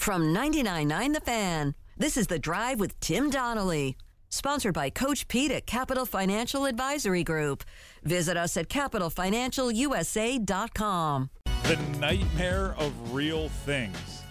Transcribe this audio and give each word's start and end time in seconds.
From 0.00 0.34
99.9 0.34 1.12
The 1.12 1.20
Fan, 1.20 1.74
this 1.98 2.16
is 2.16 2.26
The 2.26 2.38
Drive 2.38 2.80
with 2.80 2.98
Tim 3.00 3.28
Donnelly. 3.28 3.98
Sponsored 4.30 4.72
by 4.72 4.88
Coach 4.88 5.28
Pete 5.28 5.50
at 5.50 5.66
Capital 5.66 6.06
Financial 6.06 6.64
Advisory 6.64 7.22
Group. 7.22 7.64
Visit 8.02 8.38
us 8.38 8.56
at 8.56 8.70
capitalfinancialusa.com. 8.70 11.30
The 11.64 11.76
nightmare 11.98 12.74
of 12.78 13.12
real 13.12 13.50
things 13.50 14.22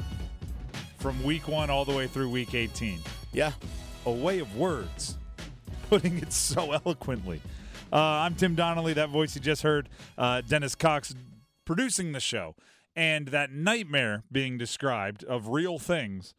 from 0.98 1.24
week 1.24 1.48
one 1.48 1.70
all 1.70 1.86
the 1.86 1.96
way 1.96 2.08
through 2.08 2.32
week 2.32 2.56
18. 2.56 3.00
Yeah. 3.32 3.52
A 4.08 4.12
way 4.12 4.40
of 4.40 4.56
words, 4.56 5.20
putting 5.92 6.18
it 6.18 6.34
so 6.34 6.72
eloquently. 6.72 7.42
Uh, 7.94 7.98
I'm 7.98 8.34
Tim 8.34 8.56
Donnelly. 8.56 8.94
That 8.94 9.10
voice 9.10 9.36
you 9.36 9.42
just 9.42 9.62
heard, 9.62 9.88
uh, 10.18 10.42
Dennis 10.42 10.74
Cox 10.74 11.14
producing 11.64 12.14
the 12.14 12.20
show. 12.20 12.56
And 13.00 13.30
that 13.30 13.54
nightmare 13.54 14.26
being 14.30 14.58
described 14.58 15.24
of 15.24 15.48
real 15.48 15.80
things. 15.80 16.34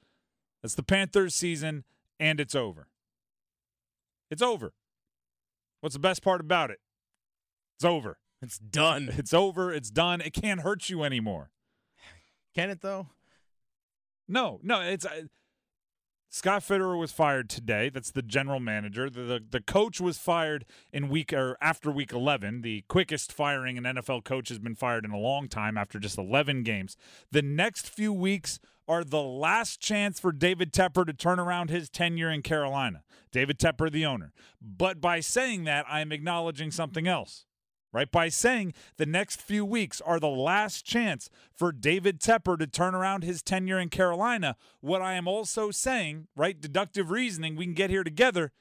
It's 0.63 0.75
the 0.75 0.83
Panthers 0.83 1.35
season, 1.35 1.85
and 2.19 2.39
it's 2.39 2.55
over. 2.55 2.89
It's 4.31 4.43
over. 4.43 4.75
What's 5.81 5.95
the 5.95 6.01
best 6.01 6.23
part 6.23 6.39
about 6.39 6.71
it? 6.71 6.81
It's 7.79 7.85
over. 7.87 8.19
It's 8.43 8.59
done. 8.59 9.09
It's 9.17 9.33
over. 9.33 9.73
It's 9.73 9.91
done. 9.91 10.21
It 10.21 10.35
can't 10.35 10.61
hurt 10.61 10.91
you 10.91 11.03
anymore. 11.03 11.51
Can 12.55 12.69
it 12.69 12.83
though? 12.83 13.07
No, 14.29 14.61
no. 14.63 14.83
It's 14.83 15.07
uh, 15.07 15.23
Scott 16.33 16.63
Fitterer 16.63 16.97
was 16.97 17.11
fired 17.11 17.51
today. 17.51 17.89
That's 17.89 18.13
the 18.13 18.23
general 18.23 18.61
manager. 18.61 19.11
The, 19.11 19.23
the 19.23 19.45
the 19.51 19.61
coach 19.61 20.01
was 20.01 20.17
fired 20.17 20.65
in 20.93 21.09
week 21.09 21.33
or 21.33 21.57
after 21.61 21.91
week 21.91 22.13
11. 22.13 22.63
The 22.63 22.83
quickest 22.83 23.33
firing 23.33 23.77
an 23.77 23.83
NFL 23.83 24.23
coach 24.23 24.49
has 24.49 24.61
been 24.61 24.77
fired 24.77 25.05
in 25.05 25.11
a 25.11 25.19
long 25.19 25.49
time 25.49 25.77
after 25.77 25.99
just 25.99 26.17
11 26.17 26.63
games. 26.63 26.97
The 27.33 27.43
next 27.43 27.91
few 27.91 28.13
weeks 28.13 28.61
are 28.87 29.03
the 29.03 29.23
last 29.23 29.81
chance 29.81 30.21
for 30.21 30.31
David 30.31 30.73
Tepper 30.73 31.05
to 31.05 31.13
turn 31.13 31.41
around 31.41 31.69
his 31.69 31.91
tenure 31.91 32.31
in 32.31 32.43
Carolina. 32.43 33.03
David 33.33 33.59
Tepper, 33.59 33.91
the 33.91 34.07
owner. 34.07 34.33
But 34.63 35.01
by 35.01 35.19
saying 35.19 35.65
that, 35.65 35.85
I'm 35.89 36.13
acknowledging 36.13 36.71
something 36.71 37.09
else 37.09 37.45
right? 37.93 38.11
By 38.11 38.29
saying 38.29 38.75
the 38.97 39.07
next 39.07 39.41
few 39.41 39.65
weeks 39.65 40.01
are 40.01 40.21
the 40.21 40.29
last 40.29 40.85
chance 40.85 41.29
for 41.53 41.73
David 41.73 42.21
Tepper 42.21 42.59
to 42.59 42.67
turn 42.67 42.95
around 42.95 43.25
his 43.25 43.43
tenure 43.43 43.79
in 43.79 43.89
Carolina. 43.89 44.57
What 44.81 45.03
I 45.03 45.15
am 45.15 45.27
also 45.27 45.71
saying, 45.71 46.29
right? 46.37 46.61
Deductive 46.61 47.11
reasoning, 47.11 47.57
we 47.57 47.65
can 47.65 47.75
get 47.75 47.91
here 47.91 48.05
together. 48.05 48.53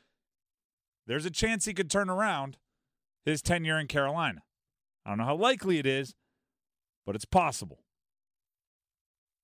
There's 1.05 1.25
a 1.25 1.31
chance 1.31 1.65
he 1.65 1.73
could 1.73 1.89
turn 1.89 2.09
around 2.09 2.57
his 3.25 3.41
tenure 3.41 3.79
in 3.79 3.87
Carolina. 3.87 4.43
I 5.05 5.11
don't 5.11 5.19
know 5.19 5.25
how 5.25 5.35
likely 5.35 5.79
it 5.79 5.85
is, 5.85 6.15
but 7.05 7.15
it's 7.15 7.25
possible. 7.25 7.83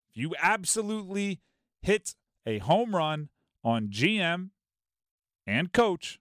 If 0.09 0.17
you 0.17 0.35
absolutely 0.41 1.41
hit 1.81 2.15
a 2.45 2.59
home 2.59 2.95
run 2.95 3.29
on 3.63 3.89
GM 3.89 4.49
and 5.47 5.73
coach, 5.73 6.19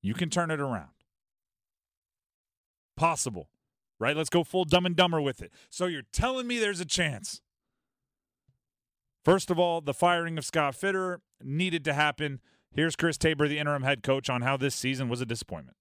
you 0.00 0.14
can 0.14 0.30
turn 0.30 0.50
it 0.50 0.60
around 0.60 0.90
possible, 3.02 3.48
right? 3.98 4.16
Let's 4.16 4.30
go 4.30 4.44
full 4.44 4.64
dumb 4.64 4.86
and 4.86 4.94
dumber 4.94 5.20
with 5.20 5.42
it. 5.42 5.50
So 5.70 5.86
you're 5.86 6.04
telling 6.12 6.46
me 6.46 6.60
there's 6.60 6.78
a 6.78 6.84
chance. 6.84 7.40
First 9.24 9.50
of 9.50 9.58
all, 9.58 9.80
the 9.80 9.92
firing 9.92 10.38
of 10.38 10.44
Scott 10.44 10.76
Fitter 10.76 11.20
needed 11.42 11.84
to 11.86 11.94
happen. 11.94 12.40
Here's 12.70 12.94
Chris 12.94 13.18
Tabor, 13.18 13.48
the 13.48 13.58
interim 13.58 13.82
head 13.82 14.04
coach, 14.04 14.30
on 14.30 14.42
how 14.42 14.56
this 14.56 14.76
season 14.76 15.08
was 15.08 15.20
a 15.20 15.26
disappointment. 15.26 15.76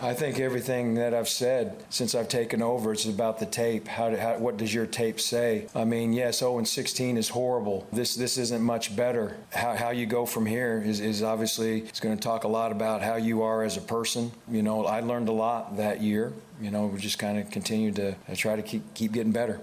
I 0.00 0.14
think 0.14 0.38
everything 0.38 0.94
that 0.94 1.14
I've 1.14 1.28
said 1.28 1.82
since 1.90 2.14
I've 2.14 2.28
taken 2.28 2.62
over 2.62 2.92
is 2.92 3.06
about 3.06 3.38
the 3.38 3.46
tape. 3.46 3.88
How, 3.88 4.14
how, 4.16 4.38
what 4.38 4.56
does 4.56 4.72
your 4.72 4.86
tape 4.86 5.20
say? 5.20 5.66
I 5.74 5.84
mean, 5.84 6.12
yes, 6.12 6.38
0 6.38 6.58
and 6.58 6.68
16 6.68 7.16
is 7.16 7.28
horrible. 7.28 7.86
This 7.92 8.14
this 8.14 8.38
isn't 8.38 8.62
much 8.62 8.94
better. 8.94 9.36
How, 9.52 9.74
how 9.74 9.90
you 9.90 10.06
go 10.06 10.26
from 10.26 10.46
here 10.46 10.82
is, 10.84 11.00
is 11.00 11.22
obviously 11.22 11.80
it's 11.82 12.00
going 12.00 12.16
to 12.16 12.22
talk 12.22 12.44
a 12.44 12.48
lot 12.48 12.72
about 12.72 13.02
how 13.02 13.16
you 13.16 13.42
are 13.42 13.62
as 13.62 13.76
a 13.76 13.80
person. 13.80 14.32
You 14.50 14.62
know, 14.62 14.86
I 14.86 15.00
learned 15.00 15.28
a 15.28 15.32
lot 15.32 15.76
that 15.76 16.00
year. 16.02 16.32
You 16.60 16.70
know, 16.70 16.86
we 16.86 16.98
just 16.98 17.18
kind 17.18 17.38
of 17.38 17.50
continue 17.50 17.92
to 17.92 18.16
try 18.34 18.56
to 18.56 18.62
keep 18.62 18.94
keep 18.94 19.12
getting 19.12 19.32
better. 19.32 19.60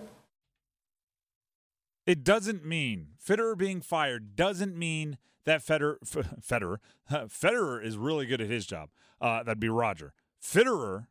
It 2.06 2.24
doesn't 2.24 2.66
mean 2.66 3.08
Fitterer 3.26 3.58
being 3.58 3.82
fired 3.82 4.36
doesn't 4.36 4.76
mean 4.76 5.18
that 5.46 5.62
Federer 5.62 5.98
Federer 6.04 6.78
Federer 7.12 7.84
is 7.84 7.98
really 7.98 8.26
good 8.26 8.42
at 8.42 8.50
his 8.50 8.66
job. 8.66 8.90
Uh, 9.20 9.44
that'd 9.44 9.60
be 9.60 9.70
Roger. 9.70 10.14
Fitterer 10.44 11.08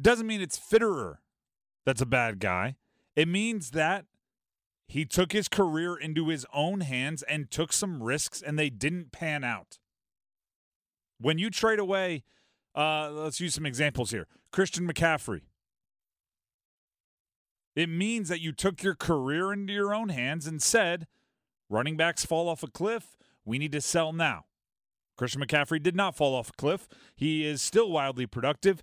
doesn't 0.00 0.26
mean 0.26 0.40
it's 0.40 0.58
Fitterer 0.58 1.16
that's 1.84 2.02
a 2.02 2.06
bad 2.06 2.38
guy. 2.38 2.76
It 3.16 3.28
means 3.28 3.70
that 3.70 4.04
he 4.86 5.04
took 5.04 5.32
his 5.32 5.48
career 5.48 5.96
into 5.96 6.28
his 6.28 6.46
own 6.52 6.80
hands 6.80 7.22
and 7.22 7.50
took 7.50 7.72
some 7.72 8.02
risks, 8.02 8.40
and 8.42 8.58
they 8.58 8.70
didn't 8.70 9.10
pan 9.10 9.42
out. 9.42 9.78
When 11.18 11.38
you 11.38 11.50
trade 11.50 11.78
away, 11.78 12.24
uh, 12.74 13.10
let's 13.10 13.40
use 13.40 13.54
some 13.54 13.66
examples 13.66 14.10
here 14.10 14.26
Christian 14.52 14.86
McCaffrey. 14.86 15.42
It 17.74 17.88
means 17.88 18.28
that 18.28 18.40
you 18.40 18.52
took 18.52 18.82
your 18.82 18.94
career 18.94 19.52
into 19.52 19.72
your 19.72 19.94
own 19.94 20.10
hands 20.10 20.46
and 20.46 20.62
said, 20.62 21.06
running 21.68 21.96
backs 21.96 22.26
fall 22.26 22.48
off 22.48 22.62
a 22.62 22.66
cliff. 22.66 23.16
We 23.44 23.58
need 23.58 23.72
to 23.72 23.80
sell 23.80 24.12
now. 24.12 24.44
Christian 25.18 25.42
McCaffrey 25.42 25.82
did 25.82 25.96
not 25.96 26.16
fall 26.16 26.34
off 26.34 26.50
a 26.50 26.52
cliff. 26.52 26.88
He 27.16 27.44
is 27.44 27.60
still 27.60 27.90
wildly 27.90 28.26
productive. 28.26 28.82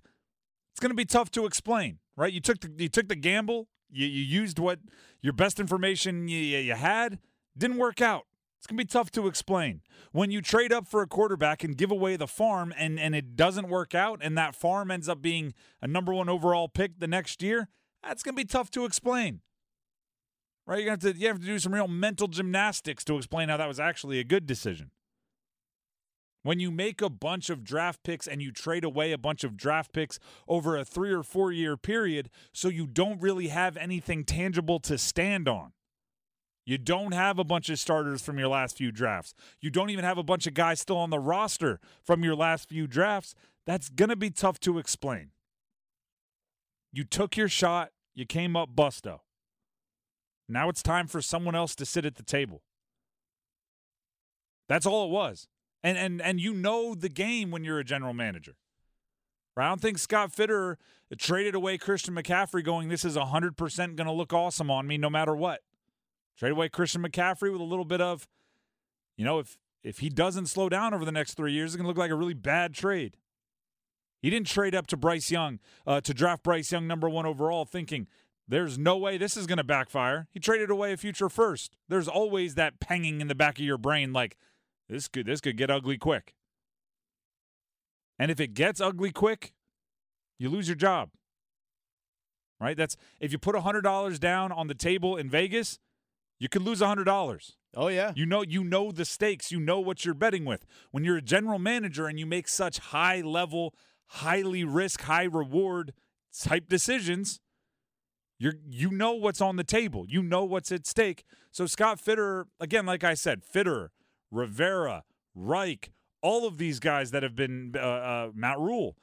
It's 0.70 0.80
going 0.80 0.90
to 0.90 0.96
be 0.96 1.06
tough 1.06 1.30
to 1.32 1.46
explain, 1.46 1.98
right? 2.16 2.32
You 2.32 2.40
took 2.40 2.60
the 2.60 2.70
you 2.76 2.88
took 2.88 3.08
the 3.08 3.16
gamble. 3.16 3.68
You, 3.90 4.06
you 4.06 4.22
used 4.22 4.58
what 4.58 4.80
your 5.22 5.32
best 5.32 5.58
information 5.58 6.28
you, 6.28 6.38
you 6.38 6.74
had. 6.74 7.18
Didn't 7.56 7.78
work 7.78 8.02
out. 8.02 8.26
It's 8.58 8.66
going 8.66 8.78
to 8.78 8.84
be 8.84 8.88
tough 8.88 9.10
to 9.12 9.26
explain. 9.26 9.80
When 10.12 10.30
you 10.30 10.42
trade 10.42 10.72
up 10.72 10.86
for 10.86 11.00
a 11.00 11.06
quarterback 11.06 11.62
and 11.62 11.76
give 11.76 11.90
away 11.90 12.16
the 12.16 12.26
farm 12.26 12.74
and, 12.76 12.98
and 12.98 13.14
it 13.14 13.36
doesn't 13.36 13.68
work 13.68 13.94
out 13.94 14.18
and 14.22 14.36
that 14.36 14.54
farm 14.54 14.90
ends 14.90 15.08
up 15.08 15.22
being 15.22 15.54
a 15.80 15.86
number 15.86 16.12
one 16.12 16.28
overall 16.28 16.68
pick 16.68 16.98
the 16.98 17.06
next 17.06 17.42
year, 17.42 17.68
that's 18.02 18.22
going 18.22 18.34
to 18.34 18.42
be 18.42 18.46
tough 18.46 18.70
to 18.72 18.84
explain. 18.84 19.40
Right? 20.66 20.82
You 20.82 20.90
have 20.90 20.98
to 21.00 21.16
you 21.16 21.28
have 21.28 21.38
to 21.38 21.46
do 21.46 21.58
some 21.58 21.72
real 21.72 21.86
mental 21.86 22.26
gymnastics 22.28 23.04
to 23.04 23.16
explain 23.16 23.48
how 23.48 23.56
that 23.56 23.68
was 23.68 23.78
actually 23.78 24.18
a 24.18 24.24
good 24.24 24.46
decision. 24.46 24.90
When 26.46 26.60
you 26.60 26.70
make 26.70 27.02
a 27.02 27.10
bunch 27.10 27.50
of 27.50 27.64
draft 27.64 28.04
picks 28.04 28.28
and 28.28 28.40
you 28.40 28.52
trade 28.52 28.84
away 28.84 29.10
a 29.10 29.18
bunch 29.18 29.42
of 29.42 29.56
draft 29.56 29.92
picks 29.92 30.20
over 30.46 30.76
a 30.76 30.84
three 30.84 31.10
or 31.10 31.24
four 31.24 31.50
year 31.50 31.76
period, 31.76 32.30
so 32.52 32.68
you 32.68 32.86
don't 32.86 33.20
really 33.20 33.48
have 33.48 33.76
anything 33.76 34.22
tangible 34.22 34.78
to 34.78 34.96
stand 34.96 35.48
on. 35.48 35.72
You 36.64 36.78
don't 36.78 37.14
have 37.14 37.40
a 37.40 37.44
bunch 37.44 37.68
of 37.68 37.80
starters 37.80 38.22
from 38.22 38.38
your 38.38 38.46
last 38.46 38.76
few 38.76 38.92
drafts. 38.92 39.34
You 39.60 39.70
don't 39.70 39.90
even 39.90 40.04
have 40.04 40.18
a 40.18 40.22
bunch 40.22 40.46
of 40.46 40.54
guys 40.54 40.78
still 40.78 40.98
on 40.98 41.10
the 41.10 41.18
roster 41.18 41.80
from 42.04 42.22
your 42.22 42.36
last 42.36 42.68
few 42.68 42.86
drafts. 42.86 43.34
That's 43.66 43.88
going 43.88 44.10
to 44.10 44.16
be 44.16 44.30
tough 44.30 44.60
to 44.60 44.78
explain. 44.78 45.30
You 46.92 47.02
took 47.02 47.36
your 47.36 47.48
shot, 47.48 47.90
you 48.14 48.24
came 48.24 48.54
up 48.54 48.68
busto. 48.72 49.18
Now 50.48 50.68
it's 50.68 50.84
time 50.84 51.08
for 51.08 51.20
someone 51.20 51.56
else 51.56 51.74
to 51.74 51.84
sit 51.84 52.04
at 52.04 52.14
the 52.14 52.22
table. 52.22 52.62
That's 54.68 54.86
all 54.86 55.06
it 55.06 55.10
was. 55.10 55.48
And 55.82 55.96
and 55.96 56.20
and 56.20 56.40
you 56.40 56.52
know 56.52 56.94
the 56.94 57.08
game 57.08 57.50
when 57.50 57.64
you're 57.64 57.78
a 57.78 57.84
general 57.84 58.14
manager. 58.14 58.56
Right? 59.56 59.66
I 59.66 59.68
don't 59.68 59.80
think 59.80 59.98
Scott 59.98 60.32
Fitter 60.32 60.78
traded 61.18 61.54
away 61.54 61.78
Christian 61.78 62.14
McCaffrey 62.14 62.64
going, 62.64 62.88
this 62.88 63.04
is 63.04 63.16
100% 63.16 63.56
going 63.76 64.06
to 64.06 64.12
look 64.12 64.32
awesome 64.32 64.70
on 64.70 64.86
me 64.86 64.98
no 64.98 65.08
matter 65.08 65.34
what. 65.34 65.62
Trade 66.36 66.52
away 66.52 66.68
Christian 66.68 67.02
McCaffrey 67.02 67.50
with 67.50 67.60
a 67.60 67.64
little 67.64 67.84
bit 67.84 68.00
of, 68.00 68.26
you 69.16 69.24
know, 69.24 69.38
if 69.38 69.56
if 69.82 70.00
he 70.00 70.08
doesn't 70.08 70.46
slow 70.46 70.68
down 70.68 70.92
over 70.92 71.04
the 71.04 71.12
next 71.12 71.34
three 71.34 71.52
years, 71.52 71.70
it's 71.70 71.76
going 71.76 71.84
to 71.84 71.88
look 71.88 71.96
like 71.96 72.10
a 72.10 72.16
really 72.16 72.34
bad 72.34 72.74
trade. 72.74 73.16
He 74.20 74.30
didn't 74.30 74.48
trade 74.48 74.74
up 74.74 74.88
to 74.88 74.96
Bryce 74.96 75.30
Young 75.30 75.60
uh, 75.86 76.00
to 76.00 76.12
draft 76.12 76.42
Bryce 76.42 76.72
Young 76.72 76.88
number 76.88 77.08
one 77.08 77.24
overall, 77.24 77.64
thinking 77.64 78.08
there's 78.48 78.76
no 78.76 78.96
way 78.96 79.16
this 79.16 79.36
is 79.36 79.46
going 79.46 79.58
to 79.58 79.64
backfire. 79.64 80.26
He 80.32 80.40
traded 80.40 80.70
away 80.70 80.92
a 80.92 80.96
future 80.96 81.28
first. 81.28 81.76
There's 81.88 82.08
always 82.08 82.56
that 82.56 82.80
panging 82.80 83.20
in 83.20 83.28
the 83.28 83.34
back 83.36 83.58
of 83.58 83.64
your 83.64 83.78
brain, 83.78 84.12
like 84.12 84.36
this 84.88 85.08
could 85.08 85.26
this 85.26 85.40
could 85.40 85.56
get 85.56 85.70
ugly 85.70 85.98
quick. 85.98 86.34
And 88.18 88.30
if 88.30 88.40
it 88.40 88.54
gets 88.54 88.80
ugly 88.80 89.12
quick, 89.12 89.52
you 90.38 90.48
lose 90.48 90.68
your 90.68 90.76
job. 90.76 91.10
Right? 92.58 92.76
That's 92.76 92.96
if 93.20 93.32
you 93.32 93.38
put 93.38 93.54
$100 93.54 94.18
down 94.18 94.50
on 94.50 94.66
the 94.66 94.74
table 94.74 95.16
in 95.16 95.28
Vegas, 95.28 95.78
you 96.38 96.48
could 96.48 96.62
lose 96.62 96.80
$100. 96.80 97.52
Oh 97.74 97.88
yeah. 97.88 98.12
You 98.16 98.24
know 98.24 98.42
you 98.42 98.64
know 98.64 98.90
the 98.90 99.04
stakes, 99.04 99.52
you 99.52 99.60
know 99.60 99.80
what 99.80 100.04
you're 100.04 100.14
betting 100.14 100.44
with. 100.44 100.64
When 100.90 101.04
you're 101.04 101.18
a 101.18 101.22
general 101.22 101.58
manager 101.58 102.06
and 102.06 102.18
you 102.18 102.24
make 102.24 102.48
such 102.48 102.78
high 102.78 103.20
level, 103.20 103.74
highly 104.06 104.64
risk, 104.64 105.02
high 105.02 105.24
reward 105.24 105.92
type 106.38 106.68
decisions, 106.68 107.40
you're 108.38 108.54
you 108.66 108.90
know 108.90 109.12
what's 109.12 109.42
on 109.42 109.56
the 109.56 109.64
table. 109.64 110.06
You 110.08 110.22
know 110.22 110.44
what's 110.44 110.72
at 110.72 110.86
stake. 110.86 111.24
So 111.50 111.66
Scott 111.66 112.00
Fitter, 112.00 112.46
again, 112.60 112.86
like 112.86 113.04
I 113.04 113.14
said, 113.14 113.44
Fitter, 113.44 113.90
Rivera, 114.30 115.04
Reich, 115.34 115.92
all 116.22 116.46
of 116.46 116.58
these 116.58 116.80
guys 116.80 117.10
that 117.10 117.22
have 117.22 117.36
been 117.36 117.74
uh, 117.76 117.80
uh, 117.80 118.30
Matt 118.34 118.58
Rhule. 118.58 118.96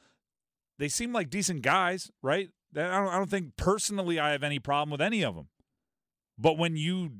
they 0.79 0.87
seem 0.89 1.13
like 1.13 1.29
decent 1.29 1.61
guys, 1.61 2.11
right? 2.21 2.49
I 2.75 2.79
don't, 2.79 3.07
I 3.07 3.17
don't 3.17 3.29
think 3.29 3.55
personally 3.55 4.19
I 4.19 4.31
have 4.31 4.43
any 4.43 4.59
problem 4.59 4.91
with 4.91 5.01
any 5.01 5.23
of 5.23 5.35
them. 5.35 5.47
But 6.37 6.57
when 6.57 6.75
you 6.75 7.11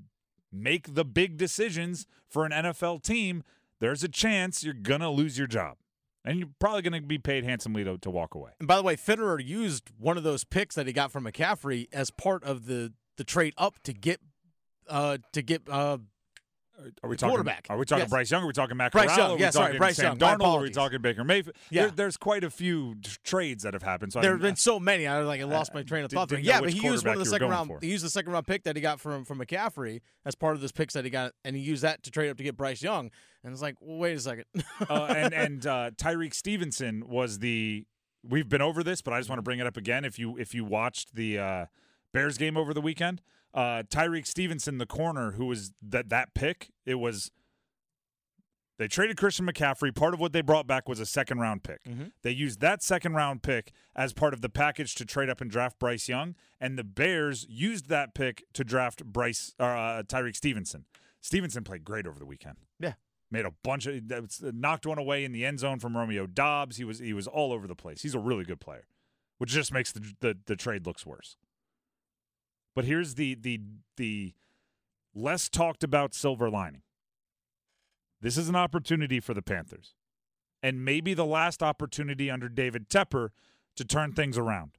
make 0.52 0.96
the 0.96 1.06
big 1.06 1.38
decisions 1.38 2.08
for 2.28 2.46
an 2.46 2.52
NFL 2.52 3.04
team, 3.04 3.44
there's 3.80 4.04
a 4.04 4.08
chance 4.08 4.64
you're 4.64 4.74
going 4.74 5.02
to 5.02 5.10
lose 5.10 5.38
your 5.38 5.48
job. 5.48 5.78
And 6.26 6.40
you're 6.40 6.50
probably 6.58 6.82
going 6.82 7.02
to 7.02 7.06
be 7.06 7.18
paid 7.18 7.44
handsomely 7.44 7.84
to, 7.84 7.98
to 7.98 8.10
walk 8.10 8.34
away. 8.34 8.52
And 8.60 8.68
by 8.68 8.78
the 8.78 8.84
way, 8.84 8.96
Fitterer 8.96 9.46
used 9.46 9.92
one 10.00 10.18
of 10.18 10.24
those 10.24 10.46
picks 10.46 10.76
that 10.76 10.88
he 10.88 10.94
got 10.94 11.12
from 11.12 11.26
McCaffrey 11.26 11.88
as 11.92 12.12
part 12.12 12.44
of 12.44 12.66
the 12.66 12.94
the 13.18 13.24
trade 13.24 13.54
up 13.58 13.76
to 13.84 13.94
get 13.94 14.20
uh 14.88 15.18
to 15.34 15.42
get 15.42 15.62
uh 15.70 15.98
Are 17.04 17.10
we 17.10 17.16
talking 17.16 17.30
quarterback. 17.30 17.68
Are 17.70 17.78
we 17.78 17.86
talking 17.86 18.04
Yes. 18.04 18.10
Bryce 18.10 18.32
Young? 18.32 18.44
Are 18.44 18.48
we 18.48 18.54
talking 18.54 18.76
Matt 18.78 18.92
Bryce 18.92 19.06
Corral? 19.14 19.18
Young. 19.20 19.32
Are 19.32 19.36
we 19.36 19.42
Yeah, 19.42 19.50
sorry, 19.52 19.66
talking 19.68 19.78
Bryce 19.80 19.96
Sam 19.96 20.18
Young. 20.18 20.40
Darnold? 20.40 20.56
Are 20.58 20.62
we 20.62 20.70
talking 20.72 21.02
Baker 21.02 21.24
Mayfield? 21.24 21.56
Yeah. 21.70 21.84
There, 21.84 21.92
there's 21.92 22.18
quite 22.18 22.44
a 22.44 22.50
few 22.50 22.96
t- 22.96 23.12
trades 23.24 23.64
that 23.64 23.74
have 23.74 23.84
happened. 23.84 24.12
So 24.14 24.22
there 24.22 24.32
have 24.32 24.42
been 24.42 24.56
so 24.56 24.80
many. 24.80 25.06
I 25.08 25.22
like 25.22 25.40
I 25.40 25.44
lost 25.44 25.74
my 25.74 25.84
train 25.84 26.04
of 26.04 26.12
thought. 26.12 26.32
know 26.32 26.38
Yeah, 26.38 26.60
but 26.62 26.70
he 26.72 26.80
used 26.80 26.84
one 26.86 26.94
of 26.96 27.02
the 27.04 27.04
quarterback 27.04 27.16
you 27.16 27.20
were 27.20 27.26
second 27.26 27.50
round. 27.50 27.68
for. 27.70 27.80
He 27.82 27.92
used 27.92 28.04
the 28.04 28.10
second 28.10 28.32
round 28.34 28.48
pick 28.48 28.64
that 28.64 28.76
he 28.76 28.82
got 28.82 29.00
from 29.00 29.24
from 29.24 29.40
McCaffrey 29.40 30.02
as 30.26 30.36
part 30.36 30.56
of 30.56 30.62
those 30.62 30.72
picks 30.72 30.94
that 30.96 31.04
he 31.06 31.10
got, 31.12 31.34
and 31.46 31.56
he 31.56 31.62
used 31.62 31.84
that 31.84 32.04
to 32.04 32.12
trade 32.12 32.30
up 32.30 32.38
to 32.38 32.44
get 32.44 32.58
Bryce 32.58 32.82
Young. 32.82 33.12
And 33.44 33.54
it's 33.54 33.62
like, 33.62 33.76
well, 33.80 33.98
wait 34.00 34.18
a 34.18 34.20
second. 34.20 34.46
uh, 34.90 35.06
and 35.16 35.34
and 35.34 35.68
uh, 35.68 35.92
Tyrique 35.92 36.34
Stevenson 36.34 37.04
was 37.08 37.40
the. 37.40 37.86
We've 38.28 38.48
been 38.48 38.62
over 38.62 38.84
this, 38.84 39.02
but 39.02 39.14
I 39.14 39.20
just 39.20 39.30
want 39.30 39.40
to 39.40 39.44
bring 39.44 39.60
it 39.60 39.68
up 39.68 39.76
again. 39.78 40.06
If 40.06 40.18
you 40.18 40.38
if 40.38 40.54
you 40.56 40.64
watched 40.64 41.14
the 41.14 41.38
uh, 41.40 41.66
Bears 42.14 42.38
game 42.38 42.56
over 42.58 42.74
the 42.74 42.80
weekend, 42.82 43.22
uh, 43.54 43.84
Tyrique 43.90 44.28
Stevenson, 44.28 44.78
the 44.78 44.86
corner 44.86 45.32
who 45.32 45.46
was 45.46 45.72
that 45.82 46.10
that 46.10 46.34
pick, 46.34 46.70
it 46.86 46.96
was. 46.96 47.32
They 48.80 48.88
traded 48.88 49.18
Christian 49.18 49.46
McCaffrey. 49.46 49.96
Part 49.96 50.16
of 50.16 50.20
what 50.20 50.34
they 50.34 50.42
brought 50.42 50.66
back 50.66 50.90
was 50.90 51.00
a 51.00 51.06
second 51.06 51.40
round 51.40 51.64
pick. 51.64 51.82
They 52.24 52.32
used 52.32 52.60
that 52.62 52.82
second 52.82 53.14
round 53.14 53.44
pick 53.44 53.72
as 53.96 54.14
part 54.14 54.34
of 54.34 54.42
the 54.42 54.50
package 54.50 54.96
to 54.96 55.06
trade 55.06 55.30
up 55.30 55.42
and 55.42 55.50
draft 55.50 55.78
Bryce 55.78 56.10
Young, 56.10 56.36
and 56.60 56.78
the 56.78 56.84
Bears 56.84 57.46
used 57.48 57.88
that 57.90 58.16
pick 58.16 58.44
to 58.54 58.64
draft 58.64 59.06
Bryce 59.06 59.54
uh, 59.60 60.02
Tyrique 60.08 60.36
Stevenson. 60.36 60.86
Stevenson 61.22 61.64
played 61.64 61.84
great 61.84 62.08
over 62.08 62.18
the 62.20 62.26
weekend 62.26 62.58
yeah. 62.80 62.94
made 63.32 63.46
a 63.46 63.52
bunch 63.64 63.88
of 63.88 64.02
knocked 64.54 64.86
one 64.86 64.98
away 64.98 65.24
in 65.24 65.32
the 65.32 65.46
end 65.46 65.60
zone 65.60 65.80
from 65.80 65.96
Romeo 65.96 66.26
Doubs. 66.28 66.78
He 66.78 66.84
was 66.84 67.00
he 67.00 67.14
was 67.14 67.28
all 67.28 67.54
over 67.54 67.68
the 67.68 67.76
place. 67.76 68.02
He's 68.02 68.16
a 68.16 68.20
really 68.20 68.44
good 68.44 68.60
player, 68.60 68.88
which 69.38 69.52
just 69.52 69.72
makes 69.72 69.92
the 69.92 70.14
the, 70.20 70.38
the 70.46 70.56
trade 70.56 70.86
looks 70.86 71.06
worse. 71.06 71.38
But 72.76 72.86
here's 72.86 73.16
the 73.16 73.36
the 73.36 73.60
the 73.98 74.34
less 75.14 75.50
talked 75.50 75.84
about 75.84 76.14
silver 76.14 76.50
lining. 76.50 76.82
This 78.22 78.38
is 78.38 78.50
an 78.50 78.56
opportunity 78.56 79.20
for 79.20 79.34
the 79.34 79.42
Panthers, 79.42 79.96
and 80.62 80.84
maybe 80.84 81.14
the 81.14 81.26
last 81.26 81.62
opportunity 81.62 82.32
under 82.32 82.50
David 82.50 82.90
Tepper 82.90 83.30
to 83.76 83.86
turn 83.86 84.14
things 84.14 84.38
around. 84.38 84.72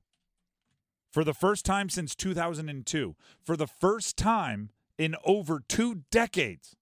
For 1.13 1.23
the 1.23 1.35
first 1.35 1.65
time 1.65 1.89
since 1.89 2.15
2002, 2.17 3.15
for 3.43 3.57
the 3.57 3.69
first 3.69 4.17
time 4.17 4.71
in 4.99 5.15
over 5.25 5.61
two 5.61 6.03
decades, 6.11 6.75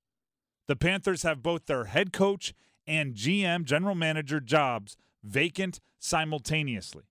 the 0.68 0.76
Panthers 0.76 1.22
have 1.22 1.42
both 1.42 1.66
their 1.66 1.84
head 1.84 2.12
coach 2.12 2.54
and 2.86 3.14
GM, 3.14 3.64
general 3.64 3.94
manager 3.94 4.40
jobs 4.40 4.96
vacant 5.22 5.80
simultaneously. 5.98 7.04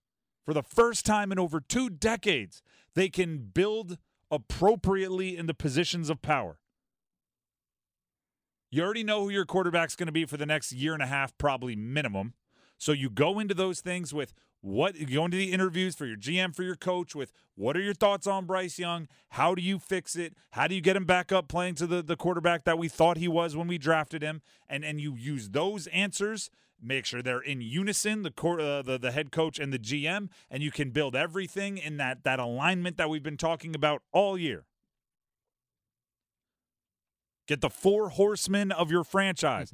For 0.45 0.53
the 0.53 0.63
first 0.63 1.05
time 1.05 1.31
in 1.31 1.39
over 1.39 1.59
two 1.59 1.89
decades, 1.89 2.61
they 2.95 3.09
can 3.09 3.49
build 3.53 3.97
appropriately 4.29 5.37
in 5.37 5.45
the 5.45 5.53
positions 5.53 6.09
of 6.09 6.21
power. 6.21 6.57
You 8.69 8.83
already 8.83 9.03
know 9.03 9.23
who 9.23 9.29
your 9.29 9.45
quarterback's 9.45 9.97
going 9.97 10.07
to 10.07 10.13
be 10.13 10.25
for 10.25 10.37
the 10.37 10.45
next 10.45 10.71
year 10.71 10.93
and 10.93 11.03
a 11.03 11.07
half, 11.07 11.37
probably 11.37 11.75
minimum. 11.75 12.33
So 12.77 12.93
you 12.93 13.09
go 13.09 13.37
into 13.37 13.53
those 13.53 13.81
things 13.81 14.13
with 14.13 14.33
what 14.61 14.95
you 14.95 15.05
go 15.07 15.25
into 15.25 15.37
the 15.37 15.51
interviews 15.51 15.95
for 15.95 16.05
your 16.05 16.15
GM, 16.15 16.55
for 16.55 16.63
your 16.63 16.75
coach, 16.75 17.13
with 17.13 17.33
what 17.55 17.75
are 17.75 17.81
your 17.81 17.93
thoughts 17.93 18.27
on 18.27 18.45
Bryce 18.45 18.79
Young? 18.79 19.07
How 19.29 19.55
do 19.55 19.61
you 19.61 19.77
fix 19.77 20.15
it? 20.15 20.35
How 20.51 20.67
do 20.67 20.75
you 20.75 20.81
get 20.81 20.95
him 20.95 21.05
back 21.05 21.31
up 21.31 21.47
playing 21.47 21.75
to 21.75 21.87
the, 21.87 22.01
the 22.01 22.15
quarterback 22.15 22.63
that 22.63 22.77
we 22.77 22.87
thought 22.87 23.17
he 23.17 23.27
was 23.27 23.55
when 23.55 23.67
we 23.67 23.77
drafted 23.77 24.21
him? 24.21 24.41
And 24.69 24.85
and 24.85 25.01
you 25.01 25.15
use 25.15 25.49
those 25.49 25.87
answers, 25.87 26.49
make 26.81 27.05
sure 27.05 27.21
they're 27.21 27.41
in 27.41 27.61
unison, 27.61 28.23
the 28.23 28.31
core, 28.31 28.59
uh, 28.59 28.81
the 28.81 28.97
the 28.97 29.11
head 29.11 29.31
coach 29.31 29.59
and 29.59 29.71
the 29.71 29.79
GM, 29.79 30.29
and 30.49 30.63
you 30.63 30.71
can 30.71 30.91
build 30.91 31.15
everything 31.15 31.77
in 31.77 31.97
that 31.97 32.23
that 32.23 32.39
alignment 32.39 32.97
that 32.97 33.09
we've 33.09 33.23
been 33.23 33.37
talking 33.37 33.75
about 33.75 34.01
all 34.11 34.37
year. 34.37 34.65
Get 37.47 37.61
the 37.61 37.69
four 37.69 38.09
horsemen 38.09 38.71
of 38.71 38.91
your 38.91 39.03
franchise 39.03 39.71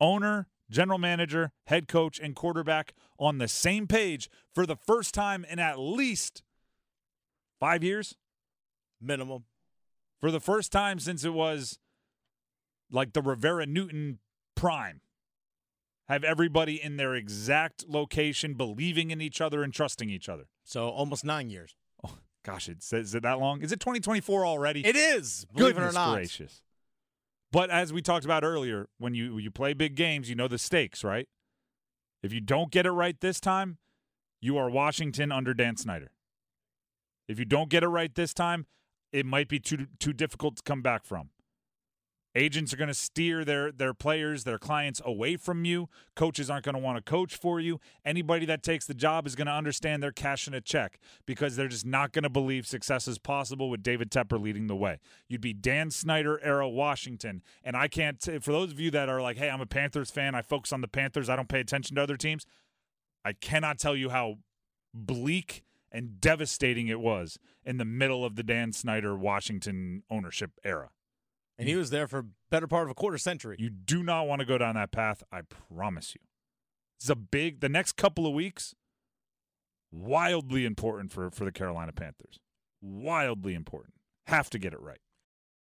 owner, 0.00 0.48
general 0.70 0.98
manager, 0.98 1.52
head 1.66 1.88
coach, 1.88 2.18
and 2.18 2.34
quarterback 2.34 2.94
on 3.18 3.38
the 3.38 3.48
same 3.48 3.86
page 3.86 4.28
for 4.54 4.66
the 4.66 4.76
first 4.76 5.14
time 5.14 5.44
in 5.48 5.58
at 5.58 5.78
least 5.78 6.42
five 7.58 7.82
years. 7.82 8.16
Minimum. 9.00 9.44
For 10.20 10.30
the 10.30 10.40
first 10.40 10.72
time 10.72 10.98
since 10.98 11.24
it 11.24 11.32
was 11.32 11.78
like 12.90 13.12
the 13.12 13.22
Rivera 13.22 13.66
Newton 13.66 14.18
prime. 14.54 15.00
Have 16.10 16.24
everybody 16.24 16.82
in 16.82 16.96
their 16.96 17.14
exact 17.14 17.88
location, 17.88 18.54
believing 18.54 19.12
in 19.12 19.20
each 19.20 19.40
other 19.40 19.62
and 19.62 19.72
trusting 19.72 20.10
each 20.10 20.28
other. 20.28 20.48
So 20.64 20.88
almost 20.88 21.24
nine 21.24 21.50
years. 21.50 21.76
Oh, 22.04 22.18
gosh, 22.44 22.68
it 22.68 22.78
is 22.92 23.14
it 23.14 23.22
that 23.22 23.38
long? 23.38 23.62
Is 23.62 23.70
it 23.70 23.78
2024 23.78 24.44
already? 24.44 24.84
It 24.84 24.96
is. 24.96 25.46
Believe 25.54 25.76
Goodness 25.76 25.94
it 25.94 25.96
or 25.96 26.00
not. 26.00 26.14
gracious. 26.14 26.62
But 27.52 27.70
as 27.70 27.92
we 27.92 28.02
talked 28.02 28.24
about 28.24 28.42
earlier, 28.42 28.88
when 28.98 29.14
you 29.14 29.38
you 29.38 29.52
play 29.52 29.72
big 29.72 29.94
games, 29.94 30.28
you 30.28 30.34
know 30.34 30.48
the 30.48 30.58
stakes, 30.58 31.04
right? 31.04 31.28
If 32.24 32.32
you 32.32 32.40
don't 32.40 32.72
get 32.72 32.86
it 32.86 32.90
right 32.90 33.18
this 33.20 33.38
time, 33.38 33.78
you 34.40 34.58
are 34.58 34.68
Washington 34.68 35.30
under 35.30 35.54
Dan 35.54 35.76
Snyder. 35.76 36.10
If 37.28 37.38
you 37.38 37.44
don't 37.44 37.70
get 37.70 37.84
it 37.84 37.88
right 37.88 38.12
this 38.12 38.34
time, 38.34 38.66
it 39.12 39.26
might 39.26 39.46
be 39.46 39.60
too 39.60 39.86
too 40.00 40.12
difficult 40.12 40.56
to 40.56 40.62
come 40.64 40.82
back 40.82 41.04
from. 41.04 41.30
Agents 42.34 42.72
are 42.72 42.76
going 42.76 42.88
to 42.88 42.94
steer 42.94 43.44
their 43.44 43.72
their 43.72 43.92
players, 43.92 44.44
their 44.44 44.58
clients 44.58 45.00
away 45.04 45.36
from 45.36 45.64
you. 45.64 45.88
Coaches 46.14 46.48
aren't 46.48 46.64
going 46.64 46.76
to 46.76 46.80
want 46.80 46.96
to 46.96 47.10
coach 47.10 47.34
for 47.34 47.58
you. 47.58 47.80
Anybody 48.04 48.46
that 48.46 48.62
takes 48.62 48.86
the 48.86 48.94
job 48.94 49.26
is 49.26 49.34
going 49.34 49.46
to 49.46 49.52
understand 49.52 50.02
they're 50.02 50.12
cashing 50.12 50.54
a 50.54 50.60
check 50.60 51.00
because 51.26 51.56
they're 51.56 51.66
just 51.66 51.86
not 51.86 52.12
going 52.12 52.22
to 52.22 52.30
believe 52.30 52.66
success 52.66 53.08
is 53.08 53.18
possible 53.18 53.68
with 53.68 53.82
David 53.82 54.10
Tepper 54.12 54.40
leading 54.40 54.68
the 54.68 54.76
way. 54.76 55.00
You'd 55.28 55.40
be 55.40 55.52
Dan 55.52 55.90
Snyder 55.90 56.40
era 56.42 56.68
Washington, 56.68 57.42
and 57.64 57.76
I 57.76 57.88
can't. 57.88 58.22
For 58.22 58.52
those 58.52 58.70
of 58.70 58.78
you 58.78 58.92
that 58.92 59.08
are 59.08 59.20
like, 59.20 59.36
"Hey, 59.36 59.50
I'm 59.50 59.60
a 59.60 59.66
Panthers 59.66 60.10
fan. 60.10 60.36
I 60.36 60.42
focus 60.42 60.72
on 60.72 60.82
the 60.82 60.88
Panthers. 60.88 61.28
I 61.28 61.36
don't 61.36 61.48
pay 61.48 61.60
attention 61.60 61.96
to 61.96 62.02
other 62.02 62.16
teams." 62.16 62.46
I 63.24 63.32
cannot 63.32 63.78
tell 63.78 63.96
you 63.96 64.10
how 64.10 64.38
bleak 64.94 65.62
and 65.92 66.20
devastating 66.20 66.86
it 66.86 67.00
was 67.00 67.38
in 67.64 67.76
the 67.76 67.84
middle 67.84 68.24
of 68.24 68.36
the 68.36 68.42
Dan 68.42 68.72
Snyder 68.72 69.16
Washington 69.16 70.04
ownership 70.08 70.52
era. 70.64 70.90
And 71.60 71.68
he 71.68 71.76
was 71.76 71.90
there 71.90 72.08
for 72.08 72.24
better 72.50 72.66
part 72.66 72.84
of 72.84 72.90
a 72.90 72.94
quarter 72.94 73.18
century. 73.18 73.56
You 73.58 73.68
do 73.68 74.02
not 74.02 74.26
want 74.26 74.40
to 74.40 74.46
go 74.46 74.56
down 74.56 74.76
that 74.76 74.92
path. 74.92 75.22
I 75.30 75.42
promise 75.42 76.14
you. 76.14 76.22
It's 76.98 77.10
a 77.10 77.14
big. 77.14 77.60
The 77.60 77.68
next 77.68 77.92
couple 77.92 78.26
of 78.26 78.32
weeks, 78.32 78.74
wildly 79.92 80.64
important 80.64 81.12
for 81.12 81.30
for 81.30 81.44
the 81.44 81.52
Carolina 81.52 81.92
Panthers. 81.92 82.40
Wildly 82.80 83.54
important. 83.54 83.92
Have 84.26 84.48
to 84.50 84.58
get 84.58 84.72
it 84.72 84.80
right. 84.80 85.00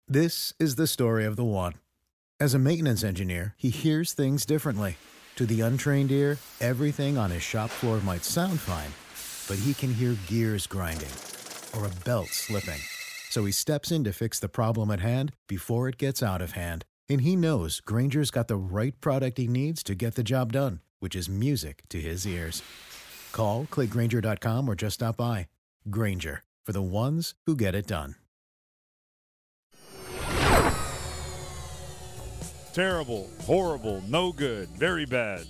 This 0.08 0.54
is 0.58 0.76
the 0.76 0.86
story 0.86 1.26
of 1.26 1.36
the 1.36 1.44
one. 1.44 1.74
As 2.40 2.54
a 2.54 2.58
maintenance 2.58 3.04
engineer, 3.04 3.54
he 3.58 3.68
hears 3.68 4.14
things 4.14 4.46
differently. 4.46 4.96
To 5.36 5.44
the 5.44 5.60
untrained 5.60 6.10
ear, 6.10 6.38
everything 6.60 7.18
on 7.18 7.30
his 7.30 7.42
shop 7.42 7.68
floor 7.68 8.00
might 8.00 8.24
sound 8.24 8.58
fine, 8.58 8.92
but 9.48 9.62
he 9.62 9.74
can 9.74 9.92
hear 9.92 10.16
gears 10.28 10.66
grinding 10.66 11.12
or 11.76 11.86
a 11.86 12.04
belt 12.04 12.28
slipping. 12.28 12.80
So 13.34 13.44
he 13.44 13.50
steps 13.50 13.90
in 13.90 14.04
to 14.04 14.12
fix 14.12 14.38
the 14.38 14.48
problem 14.48 14.92
at 14.92 15.00
hand 15.00 15.32
before 15.48 15.88
it 15.88 15.98
gets 15.98 16.22
out 16.22 16.40
of 16.40 16.52
hand. 16.52 16.84
And 17.08 17.22
he 17.22 17.34
knows 17.34 17.80
Grainger's 17.80 18.30
got 18.30 18.46
the 18.46 18.54
right 18.56 18.94
product 19.00 19.38
he 19.38 19.48
needs 19.48 19.82
to 19.82 19.96
get 19.96 20.14
the 20.14 20.22
job 20.22 20.52
done, 20.52 20.78
which 21.00 21.16
is 21.16 21.28
music 21.28 21.82
to 21.88 22.00
his 22.00 22.24
ears. 22.28 22.62
Call, 23.32 23.66
clickgrainger.com, 23.72 24.70
or 24.70 24.76
just 24.76 24.94
stop 24.94 25.16
by. 25.16 25.48
Grainger, 25.90 26.44
for 26.64 26.70
the 26.70 26.80
ones 26.80 27.34
who 27.44 27.56
get 27.56 27.74
it 27.74 27.88
done. 27.88 28.14
Terrible, 32.72 33.28
horrible, 33.42 34.00
no 34.06 34.30
good, 34.30 34.68
very 34.68 35.06
bad 35.06 35.44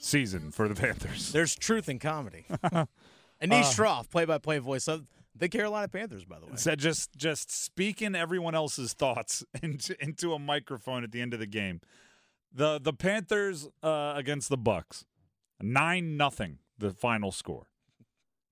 season 0.00 0.50
for 0.50 0.68
the 0.68 0.74
Panthers. 0.74 1.32
There's 1.32 1.56
truth 1.56 1.88
in 1.88 1.98
comedy. 1.98 2.44
Uh, 2.62 3.48
Anish 3.48 3.74
Shroff, 3.74 4.08
play-by-play 4.10 4.58
voice 4.58 4.86
of 4.86 5.06
the 5.36 5.48
Carolina 5.48 5.88
Panthers, 5.88 6.24
by 6.24 6.38
the 6.38 6.46
way. 6.46 6.52
Said 6.56 6.78
just 6.78 7.16
just 7.16 7.50
speaking 7.50 8.14
everyone 8.14 8.54
else's 8.54 8.92
thoughts 8.92 9.44
into 9.62 10.00
into 10.02 10.32
a 10.32 10.38
microphone 10.38 11.04
at 11.04 11.12
the 11.12 11.20
end 11.20 11.34
of 11.34 11.40
the 11.40 11.46
game. 11.46 11.80
The 12.52 12.78
the 12.80 12.92
Panthers 12.92 13.68
uh, 13.82 14.14
against 14.16 14.48
the 14.48 14.58
Bucs, 14.58 15.04
nine 15.60 16.16
nothing 16.16 16.58
the 16.78 16.90
final 16.90 17.32
score. 17.32 17.66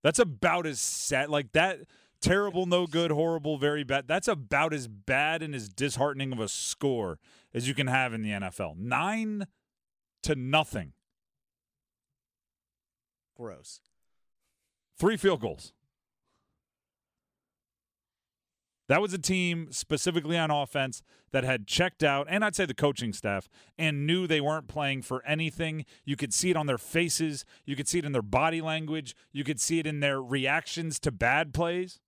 That's 0.02 0.18
about 0.18 0.66
as 0.66 0.80
sad 0.80 1.28
like 1.28 1.52
that. 1.52 1.80
Terrible, 2.20 2.66
no 2.66 2.86
good, 2.86 3.10
horrible, 3.10 3.58
very 3.58 3.82
bad. 3.82 4.06
That's 4.06 4.28
about 4.28 4.72
as 4.72 4.86
bad 4.86 5.42
and 5.42 5.54
as 5.54 5.68
disheartening 5.68 6.32
of 6.32 6.38
a 6.38 6.48
score 6.48 7.18
as 7.52 7.66
you 7.66 7.74
can 7.74 7.88
have 7.88 8.12
in 8.14 8.22
the 8.22 8.30
NFL. 8.30 8.76
Nine 8.76 9.46
to 10.22 10.36
nothing. 10.36 10.92
Gross. 13.36 13.80
Three 14.96 15.16
field 15.16 15.40
goals. 15.40 15.72
That 18.92 19.00
was 19.00 19.14
a 19.14 19.18
team 19.18 19.68
specifically 19.70 20.36
on 20.36 20.50
offense 20.50 21.02
that 21.30 21.44
had 21.44 21.66
checked 21.66 22.02
out, 22.02 22.26
and 22.28 22.44
I'd 22.44 22.54
say 22.54 22.66
the 22.66 22.74
coaching 22.74 23.14
staff, 23.14 23.48
and 23.78 24.06
knew 24.06 24.26
they 24.26 24.38
weren't 24.38 24.68
playing 24.68 25.00
for 25.00 25.24
anything. 25.24 25.86
You 26.04 26.14
could 26.14 26.34
see 26.34 26.50
it 26.50 26.58
on 26.58 26.66
their 26.66 26.76
faces, 26.76 27.46
you 27.64 27.74
could 27.74 27.88
see 27.88 28.00
it 28.00 28.04
in 28.04 28.12
their 28.12 28.20
body 28.20 28.60
language, 28.60 29.16
you 29.32 29.44
could 29.44 29.58
see 29.58 29.78
it 29.78 29.86
in 29.86 30.00
their 30.00 30.20
reactions 30.20 31.00
to 31.00 31.10
bad 31.10 31.54
plays. 31.54 32.00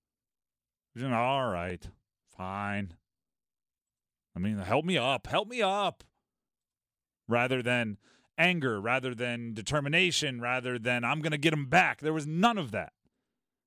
All 1.03 1.49
right, 1.49 1.89
fine. 2.37 2.93
I 4.37 4.39
mean, 4.39 4.59
help 4.59 4.85
me 4.85 4.99
up, 4.99 5.27
help 5.27 5.49
me 5.49 5.63
up. 5.63 6.05
Rather 7.27 7.63
than 7.63 7.97
anger, 8.37 8.79
rather 8.79 9.15
than 9.15 9.55
determination, 9.55 10.39
rather 10.39 10.79
than 10.79 11.03
I'm 11.03 11.23
going 11.23 11.33
to 11.33 11.39
get 11.39 11.55
him 11.55 11.65
back. 11.65 12.01
There 12.03 12.13
was 12.13 12.27
none 12.27 12.59
of 12.59 12.73
that. 12.73 12.93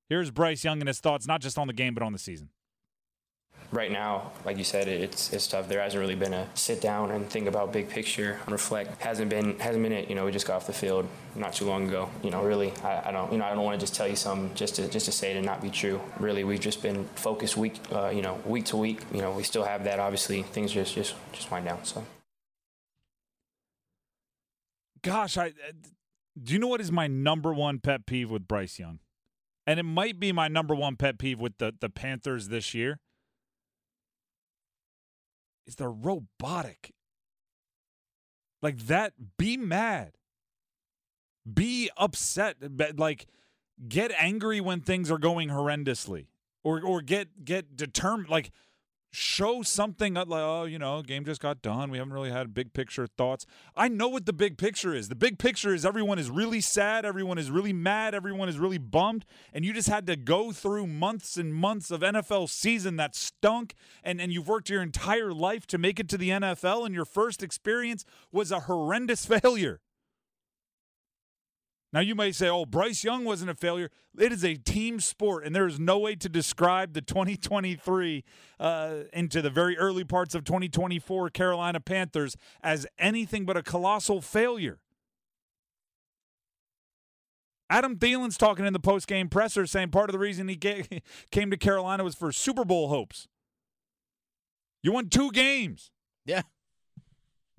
Here's 0.08 0.30
Bryce 0.30 0.64
Young 0.64 0.82
and 0.82 0.88
his 0.88 1.00
thoughts, 1.00 1.26
not 1.26 1.42
just 1.42 1.58
on 1.58 1.66
the 1.66 1.74
game, 1.74 1.96
but 1.96 2.04
on 2.04 2.14
the 2.14 2.20
season 2.20 2.50
right 3.72 3.92
now, 3.92 4.32
like 4.46 4.58
you 4.58 4.64
said, 4.64 4.88
it's 4.88 5.34
it's 5.34 5.48
tough. 5.48 5.68
There 5.68 5.82
hasn't 5.82 6.00
really 6.00 6.16
been 6.16 6.34
a 6.34 6.48
sit 6.54 6.82
down 6.82 7.12
and 7.12 7.30
think 7.30 7.48
about 7.48 7.74
big 7.74 7.90
picture 7.90 8.40
reflect. 8.48 9.02
Hasn't 9.02 9.30
been 9.30 9.60
hasn't 9.60 9.84
been 9.84 9.92
it. 9.92 10.10
You 10.10 10.16
know, 10.16 10.26
we 10.26 10.32
just 10.32 10.48
got 10.48 10.58
off 10.58 10.68
the 10.68 10.74
field 10.74 11.08
not 11.36 11.54
too 11.54 11.66
long 11.66 11.88
ago. 11.88 12.10
You 12.24 12.32
know, 12.32 12.44
really, 12.44 12.72
I, 12.84 13.10
I 13.10 13.12
don't 13.12 13.32
you 13.32 13.38
know 13.38 13.46
I 13.46 13.54
don't 13.54 13.64
want 13.64 13.80
to 13.80 13.84
just 13.84 13.96
tell 13.96 14.08
you 14.08 14.16
something 14.16 14.54
just 14.56 14.76
to 14.76 14.88
just 14.88 15.06
to 15.08 15.12
say 15.12 15.32
it 15.32 15.38
and 15.38 15.46
not 15.46 15.62
be 15.62 15.70
true. 15.70 16.00
Really, 16.20 16.44
we've 16.44 16.60
just 16.60 16.82
been 16.82 17.06
focused 17.16 17.58
week 17.58 17.76
uh, 17.92 18.10
you 18.10 18.22
know 18.22 18.40
week 18.46 18.66
to 18.66 18.78
week. 18.78 19.02
You 19.14 19.22
know, 19.22 19.32
we 19.32 19.44
still 19.44 19.64
have 19.64 19.84
that. 19.84 20.00
Obviously, 20.00 20.44
things 20.44 20.72
just 20.72 20.96
just 20.96 21.16
just 21.32 21.52
wind 21.52 21.66
down. 21.66 21.84
So. 21.84 22.04
Gosh, 25.04 25.38
I 25.38 25.54
do 26.42 26.54
you 26.54 26.60
know 26.60 26.68
what 26.68 26.82
is 26.82 26.92
my 26.92 27.08
number 27.08 27.54
one 27.54 27.80
pet 27.80 28.06
peeve 28.06 28.30
with 28.30 28.48
Bryce 28.48 28.80
Young? 28.80 29.00
And 29.66 29.82
it 29.82 29.84
might 29.84 30.18
be 30.18 30.32
my 30.32 30.48
number 30.48 30.74
one 30.74 30.96
pet 30.96 31.20
peeve 31.20 31.40
with 31.40 31.58
the, 31.58 31.74
the 31.78 31.90
Panthers 31.90 32.48
this 32.48 32.74
year 32.74 33.00
is 35.68 35.76
they're 35.76 35.92
robotic. 35.92 36.94
Like 38.62 38.88
that, 38.88 39.14
be 39.38 39.58
mad. 39.58 40.14
Be 41.52 41.90
upset. 41.98 42.56
Like 42.98 43.28
get 43.88 44.12
angry 44.18 44.60
when 44.60 44.82
things 44.82 45.12
are 45.12 45.20
going 45.20 45.50
horrendously. 45.50 46.28
Or 46.64 46.82
or 46.82 47.02
get 47.02 47.46
get 47.46 47.78
determined 47.78 48.30
like 48.30 48.52
show 49.18 49.64
something 49.64 50.14
like, 50.14 50.28
oh, 50.30 50.66
you 50.66 50.78
know, 50.78 51.02
game 51.02 51.26
just 51.26 51.42
got 51.42 51.64
done. 51.64 51.90
We 51.90 51.98
haven't 51.98 52.14
really 52.14 52.30
had 52.30 52.54
big 52.54 52.74
picture 52.74 53.08
thoughts. 53.08 53.48
I 53.76 53.88
know 53.88 54.08
what 54.08 54.28
the 54.28 54.34
big 54.34 54.60
picture 54.60 54.94
is. 54.94 55.10
The 55.10 55.16
big 55.16 55.40
picture 55.40 55.74
is 55.74 55.86
everyone 55.86 56.20
is 56.20 56.30
really 56.30 56.62
sad, 56.62 57.04
everyone 57.04 57.40
is 57.40 57.50
really 57.50 57.74
mad, 57.74 58.14
everyone 58.14 58.48
is 58.48 58.60
really 58.60 58.78
bummed, 58.78 59.26
and 59.54 59.66
you 59.66 59.74
just 59.74 59.90
had 59.90 60.06
to 60.08 60.16
go 60.16 60.52
through 60.52 60.86
months 60.86 61.36
and 61.36 61.54
months 61.54 61.90
of 61.90 62.02
NFL 62.02 62.48
season 62.50 62.98
that 62.98 63.16
stunk, 63.16 63.74
and, 64.04 64.22
and 64.22 64.32
you've 64.32 64.48
worked 64.48 64.70
your 64.70 64.84
entire 64.84 65.34
life 65.34 65.66
to 65.68 65.80
make 65.80 66.00
it 66.00 66.08
to 66.10 66.18
the 66.18 66.30
NFL, 66.30 66.86
and 66.86 66.94
your 66.94 67.06
first 67.06 67.42
experience 67.42 68.06
was 68.32 68.52
a 68.52 68.62
horrendous 68.62 69.26
failure. 69.42 69.82
Now, 71.94 72.02
you 72.02 72.16
may 72.16 72.34
say, 72.34 72.50
oh, 72.50 72.66
Bryce 72.66 73.04
Young 73.04 73.24
wasn't 73.24 73.50
a 73.50 73.56
failure. 73.56 73.90
It 74.20 74.34
is 74.34 74.44
a 74.44 74.56
team 74.56 75.00
sport, 75.00 75.46
and 75.46 75.56
there 75.56 75.68
is 75.68 75.80
no 75.80 75.98
way 76.00 76.16
to 76.16 76.28
describe 76.28 76.94
the 76.94 77.02
2023 77.02 78.24
uh, 78.60 78.96
into 79.14 79.42
the 79.42 79.50
very 79.50 79.78
early 79.78 80.04
parts 80.04 80.36
of 80.36 80.44
2024 80.44 81.30
Carolina 81.30 81.80
Panthers 81.80 82.36
as 82.62 82.86
anything 83.00 83.46
but 83.46 83.56
a 83.56 83.64
colossal 83.64 84.22
failure. 84.22 84.80
Adam 87.70 87.98
Thielen's 87.98 88.38
talking 88.38 88.66
in 88.66 88.74
the 88.74 88.80
post-game 88.80 89.30
presser 89.30 89.66
saying 89.66 89.90
part 89.90 90.10
of 90.10 90.14
the 90.14 90.20
reason 90.20 90.48
he 90.48 90.56
came 91.32 91.52
to 91.52 91.58
Carolina 91.58 92.04
was 92.04 92.16
for 92.16 92.32
Super 92.32 92.66
Bowl 92.66 92.90
hopes. 92.90 93.28
You 94.84 94.92
won 94.92 95.10
two 95.10 95.32
games. 95.32 95.92
Yeah. 96.26 96.44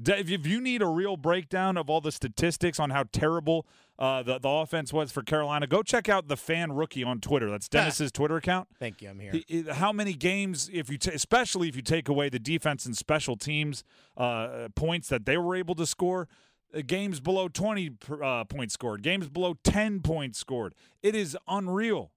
If 0.06 0.46
you 0.46 0.60
need 0.60 0.80
a 0.80 0.86
real 0.86 1.16
breakdown 1.16 1.76
of 1.76 1.90
all 1.90 2.00
the 2.00 2.12
statistics 2.12 2.78
on 2.78 2.90
how 2.90 3.04
terrible 3.10 3.66
uh, 3.98 4.22
the 4.22 4.38
the 4.38 4.48
offense 4.48 4.92
was 4.92 5.10
for 5.10 5.22
Carolina, 5.22 5.66
go 5.66 5.82
check 5.82 6.08
out 6.08 6.28
the 6.28 6.36
fan 6.36 6.72
rookie 6.72 7.02
on 7.02 7.20
Twitter. 7.20 7.50
That's 7.50 7.68
Dennis's 7.68 8.12
Twitter 8.12 8.36
account. 8.36 8.68
Thank 8.78 9.02
you. 9.02 9.10
I'm 9.10 9.18
here. 9.18 9.32
He, 9.46 9.62
how 9.62 9.92
many 9.92 10.14
games, 10.14 10.70
if 10.72 10.88
you, 10.88 10.98
t- 10.98 11.10
especially 11.10 11.68
if 11.68 11.74
you 11.74 11.82
take 11.82 12.08
away 12.08 12.28
the 12.28 12.38
defense 12.38 12.86
and 12.86 12.96
special 12.96 13.36
teams 13.36 13.82
uh, 14.16 14.68
points 14.76 15.08
that 15.08 15.26
they 15.26 15.36
were 15.36 15.56
able 15.56 15.74
to 15.74 15.86
score, 15.86 16.28
uh, 16.72 16.82
games 16.86 17.18
below 17.18 17.48
20 17.48 17.90
uh, 18.22 18.44
points 18.44 18.74
scored, 18.74 19.02
games 19.02 19.28
below 19.28 19.54
10 19.64 20.00
points 20.00 20.38
scored. 20.38 20.74
It 21.02 21.16
is 21.16 21.36
unreal. 21.48 22.12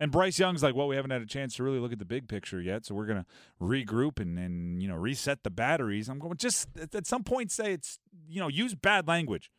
And 0.00 0.10
Bryce 0.10 0.38
Young's 0.38 0.62
like, 0.62 0.74
well, 0.74 0.88
we 0.88 0.96
haven't 0.96 1.12
had 1.12 1.22
a 1.22 1.26
chance 1.26 1.54
to 1.56 1.62
really 1.62 1.78
look 1.78 1.92
at 1.92 1.98
the 1.98 2.04
big 2.04 2.28
picture 2.28 2.60
yet, 2.60 2.84
so 2.84 2.94
we're 2.94 3.06
going 3.06 3.24
to 3.24 3.26
regroup 3.62 4.20
and, 4.20 4.38
and 4.38 4.82
you 4.82 4.88
know 4.88 4.96
reset 4.96 5.44
the 5.44 5.50
batteries. 5.50 6.08
I'm 6.08 6.18
going 6.18 6.36
just 6.36 6.68
at 6.92 7.06
some 7.06 7.22
point 7.22 7.52
say 7.52 7.72
it's 7.72 8.00
you 8.28 8.40
know 8.40 8.48
use 8.48 8.74
bad 8.74 9.06
language. 9.06 9.50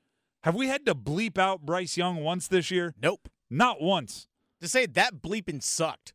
Have 0.46 0.54
we 0.54 0.68
had 0.68 0.86
to 0.86 0.94
bleep 0.94 1.40
out 1.40 1.66
Bryce 1.66 1.98
Young 1.98 2.18
once 2.24 2.48
this 2.48 2.70
year? 2.70 2.94
Nope, 3.02 3.30
not 3.50 3.82
once. 3.82 4.28
To 4.62 4.68
say 4.68 4.86
that 4.86 5.16
bleeping 5.20 5.62
sucked. 5.62 6.14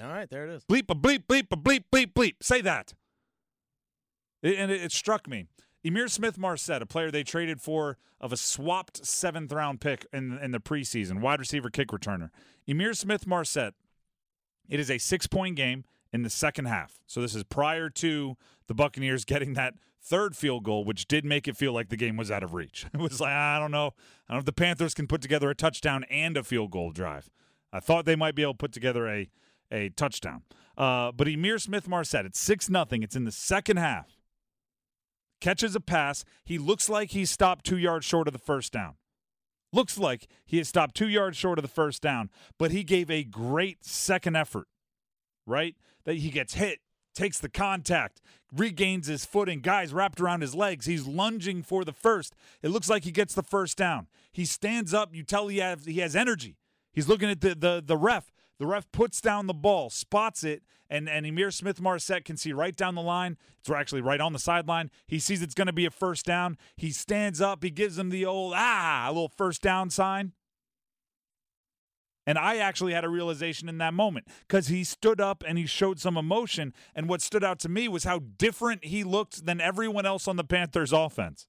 All 0.00 0.08
right, 0.08 0.30
there 0.30 0.46
it 0.46 0.54
is. 0.54 0.64
Bleep 0.64 0.88
a 0.88 0.94
bleep 0.94 1.24
bleep 1.26 1.46
a 1.50 1.56
bleep 1.56 1.82
bleep 1.92 2.12
bleep. 2.14 2.34
Say 2.40 2.60
that. 2.60 2.94
It, 4.40 4.56
and 4.56 4.70
it, 4.70 4.82
it 4.82 4.92
struck 4.92 5.28
me. 5.28 5.46
Ihmir 5.84 6.08
Smith 6.08 6.38
Marsette, 6.38 6.80
a 6.80 6.86
player 6.86 7.10
they 7.10 7.24
traded 7.24 7.60
for 7.60 7.98
of 8.20 8.32
a 8.32 8.36
swapped 8.36 9.04
seventh 9.04 9.50
round 9.50 9.80
pick 9.80 10.06
in 10.12 10.38
in 10.38 10.52
the 10.52 10.60
preseason, 10.60 11.20
wide 11.20 11.40
receiver 11.40 11.70
kick 11.70 11.88
returner. 11.88 12.30
Ihmir 12.68 12.96
Smith 12.96 13.26
Marsette, 13.26 13.74
it 14.68 14.78
is 14.78 14.88
a 14.88 14.98
six 14.98 15.26
point 15.26 15.56
game 15.56 15.84
in 16.12 16.22
the 16.22 16.30
second 16.30 16.66
half. 16.66 17.00
So 17.08 17.20
this 17.20 17.34
is 17.34 17.42
prior 17.42 17.90
to 17.90 18.36
the 18.68 18.74
Buccaneers 18.74 19.24
getting 19.24 19.54
that 19.54 19.74
third 20.04 20.36
field 20.36 20.64
goal, 20.64 20.84
which 20.84 21.06
did 21.08 21.24
make 21.24 21.48
it 21.48 21.56
feel 21.56 21.72
like 21.72 21.88
the 21.88 21.96
game 21.96 22.16
was 22.16 22.30
out 22.30 22.42
of 22.42 22.54
reach. 22.54 22.86
It 22.94 23.00
was 23.00 23.20
like, 23.20 23.32
I 23.32 23.58
don't 23.58 23.70
know. 23.70 23.94
I 24.28 24.32
don't 24.32 24.36
know 24.36 24.38
if 24.38 24.44
the 24.44 24.52
Panthers 24.52 24.94
can 24.94 25.06
put 25.06 25.22
together 25.22 25.50
a 25.50 25.54
touchdown 25.54 26.04
and 26.10 26.36
a 26.36 26.42
field 26.42 26.70
goal 26.70 26.90
drive. 26.90 27.30
I 27.72 27.80
thought 27.80 28.04
they 28.04 28.16
might 28.16 28.34
be 28.34 28.42
able 28.42 28.54
to 28.54 28.58
put 28.58 28.72
together 28.72 29.08
a, 29.08 29.30
a 29.72 29.88
touchdown. 29.90 30.42
Uh, 30.76 31.12
but 31.12 31.26
Ihmir 31.26 31.60
Smith-Marsette, 31.60 32.26
it's 32.26 32.38
6 32.40 32.68
nothing. 32.68 33.02
It's 33.02 33.16
in 33.16 33.24
the 33.24 33.32
second 33.32 33.78
half 33.78 34.18
catches 35.44 35.76
a 35.76 35.80
pass. 35.80 36.24
He 36.42 36.56
looks 36.56 36.88
like 36.88 37.10
he 37.10 37.26
stopped 37.26 37.66
two 37.66 37.76
yards 37.76 38.06
short 38.06 38.26
of 38.26 38.32
the 38.32 38.38
first 38.38 38.72
down. 38.72 38.94
Looks 39.72 39.98
like 39.98 40.26
he 40.46 40.56
has 40.58 40.68
stopped 40.68 40.94
two 40.94 41.08
yards 41.08 41.36
short 41.36 41.58
of 41.58 41.62
the 41.62 41.68
first 41.68 42.00
down, 42.00 42.30
but 42.58 42.70
he 42.70 42.82
gave 42.82 43.10
a 43.10 43.24
great 43.24 43.84
second 43.84 44.36
effort, 44.36 44.68
right? 45.46 45.76
That 46.04 46.16
he 46.16 46.30
gets 46.30 46.54
hit, 46.54 46.78
takes 47.14 47.38
the 47.38 47.48
contact, 47.48 48.20
regains 48.54 49.06
his 49.06 49.24
footing, 49.24 49.60
guys 49.60 49.92
wrapped 49.92 50.20
around 50.20 50.42
his 50.42 50.54
legs. 50.54 50.86
He's 50.86 51.06
lunging 51.06 51.62
for 51.62 51.84
the 51.84 51.92
first. 51.92 52.34
It 52.62 52.68
looks 52.68 52.90
like 52.90 53.04
he 53.04 53.10
gets 53.10 53.34
the 53.34 53.42
first 53.42 53.76
down. 53.76 54.06
He 54.32 54.44
stands 54.44 54.92
up. 54.92 55.14
You 55.14 55.22
tell 55.22 55.48
he 55.48 55.58
has, 55.58 55.84
he 55.84 56.00
has 56.00 56.14
energy. 56.16 56.56
He's 56.92 57.08
looking 57.08 57.30
at 57.30 57.40
the, 57.40 57.54
the, 57.54 57.82
the 57.84 57.96
ref. 57.96 58.32
The 58.58 58.66
ref 58.66 58.90
puts 58.92 59.20
down 59.20 59.48
the 59.48 59.54
ball, 59.54 59.90
spots 59.90 60.44
it, 60.44 60.62
and, 60.88 61.08
and 61.08 61.26
Ihmir 61.26 61.52
Smith-Marsette 61.52 62.24
can 62.24 62.36
see 62.36 62.52
right 62.52 62.76
down 62.76 62.94
the 62.94 63.02
line. 63.02 63.36
It's 63.58 63.68
actually 63.68 64.00
right 64.00 64.20
on 64.20 64.32
the 64.32 64.38
sideline. 64.38 64.90
He 65.08 65.18
sees 65.18 65.42
it's 65.42 65.54
going 65.54 65.66
to 65.66 65.72
be 65.72 65.86
a 65.86 65.90
first 65.90 66.24
down. 66.24 66.56
He 66.76 66.90
stands 66.90 67.40
up. 67.40 67.64
He 67.64 67.70
gives 67.70 67.98
him 67.98 68.10
the 68.10 68.24
old, 68.24 68.52
ah, 68.54 69.06
a 69.08 69.12
little 69.12 69.32
first 69.36 69.60
down 69.60 69.90
sign. 69.90 70.32
And 72.26 72.38
I 72.38 72.56
actually 72.56 72.94
had 72.94 73.04
a 73.04 73.08
realization 73.08 73.68
in 73.68 73.78
that 73.78 73.92
moment 73.92 74.26
because 74.48 74.68
he 74.68 74.82
stood 74.82 75.20
up 75.20 75.44
and 75.46 75.58
he 75.58 75.66
showed 75.66 76.00
some 76.00 76.16
emotion. 76.16 76.72
And 76.94 77.08
what 77.08 77.20
stood 77.20 77.44
out 77.44 77.58
to 77.60 77.68
me 77.68 77.86
was 77.86 78.04
how 78.04 78.20
different 78.38 78.84
he 78.86 79.04
looked 79.04 79.44
than 79.44 79.60
everyone 79.60 80.06
else 80.06 80.26
on 80.26 80.36
the 80.36 80.44
Panthers 80.44 80.92
offense. 80.92 81.46